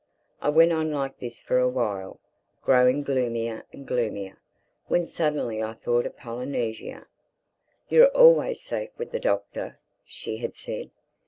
[0.41, 2.19] I went on like this for a while,
[2.63, 4.39] growing gloomier and gloomier,
[4.87, 7.05] when suddenly I thought of Polynesia.
[7.87, 10.89] "You're always safe with the Doctor," she had said.